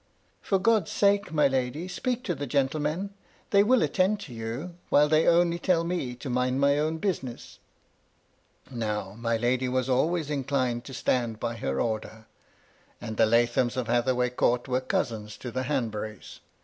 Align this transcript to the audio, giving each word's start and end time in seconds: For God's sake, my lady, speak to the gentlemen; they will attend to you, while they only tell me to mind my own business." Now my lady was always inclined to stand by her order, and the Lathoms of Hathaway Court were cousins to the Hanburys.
For 0.41 0.57
God's 0.57 0.89
sake, 0.89 1.31
my 1.31 1.47
lady, 1.47 1.87
speak 1.87 2.23
to 2.23 2.33
the 2.33 2.47
gentlemen; 2.47 3.11
they 3.51 3.61
will 3.61 3.83
attend 3.83 4.19
to 4.21 4.33
you, 4.33 4.73
while 4.89 5.07
they 5.07 5.27
only 5.27 5.59
tell 5.59 5.83
me 5.83 6.15
to 6.15 6.27
mind 6.27 6.59
my 6.59 6.79
own 6.79 6.97
business." 6.97 7.59
Now 8.71 9.13
my 9.13 9.37
lady 9.37 9.69
was 9.69 9.89
always 9.89 10.31
inclined 10.31 10.85
to 10.85 10.95
stand 10.95 11.39
by 11.39 11.55
her 11.57 11.79
order, 11.79 12.25
and 12.99 13.15
the 13.17 13.27
Lathoms 13.27 13.77
of 13.77 13.85
Hathaway 13.85 14.31
Court 14.31 14.67
were 14.67 14.81
cousins 14.81 15.37
to 15.37 15.51
the 15.51 15.65
Hanburys. 15.65 16.39